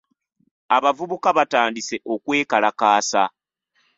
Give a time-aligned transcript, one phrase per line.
[0.75, 3.23] Abavubuka batandise okwekalakaasa.